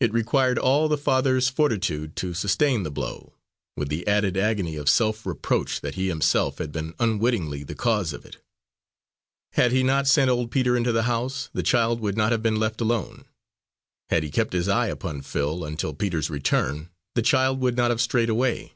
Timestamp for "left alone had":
12.58-14.24